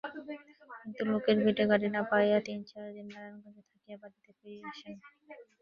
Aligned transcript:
কিন্তু 0.81 1.01
লোকের 1.11 1.37
ভিড়ে 1.43 1.63
গাড়ী 1.71 1.87
না 1.95 2.01
পাইয়া 2.09 2.39
তিন-চার 2.47 2.85
দিন 2.95 3.07
নারায়ণগঞ্জে 3.13 3.63
থাকিয়া 3.69 3.97
বাড়ীতে 4.01 4.31
ফিরিয়া 4.39 4.65
আসেন। 4.71 4.95